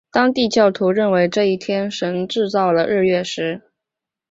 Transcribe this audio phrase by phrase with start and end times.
[0.09, 3.61] 当地教徒认为这一天神制造了日月食。